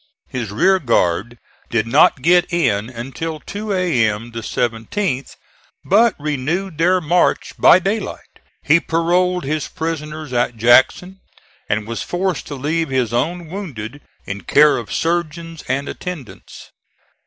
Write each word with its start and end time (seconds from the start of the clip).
His 0.29 0.49
rear 0.49 0.79
guard 0.79 1.37
did 1.69 1.85
not 1.85 2.23
get 2.23 2.51
in 2.51 2.89
until 2.89 3.39
two 3.39 3.71
A.M. 3.71 4.31
the 4.31 4.39
17th, 4.39 5.35
but 5.85 6.15
renewed 6.17 6.79
their 6.79 6.99
march 6.99 7.53
by 7.59 7.77
daylight. 7.77 8.39
He 8.63 8.79
paroled 8.79 9.43
his 9.43 9.67
prisoners 9.67 10.33
at 10.33 10.57
Jackson, 10.57 11.19
and 11.69 11.85
was 11.85 12.01
forced 12.01 12.47
to 12.47 12.55
leave 12.55 12.89
his 12.89 13.13
own 13.13 13.47
wounded 13.47 14.01
in 14.25 14.41
care 14.41 14.77
of 14.77 14.91
surgeons 14.91 15.63
and 15.69 15.87
attendants. 15.87 16.71